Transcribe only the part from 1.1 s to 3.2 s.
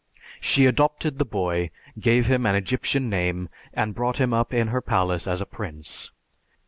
the boy, gave him an Egyptian